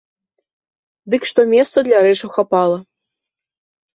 Дык 1.13 1.21
што 1.33 1.41
месца 1.51 1.77
для 1.87 1.97
рэчаў 2.07 2.29
хапала. 2.37 2.77